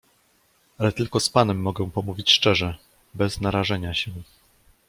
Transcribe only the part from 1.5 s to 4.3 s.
mogę pomówić szczerze, bez narażenia się."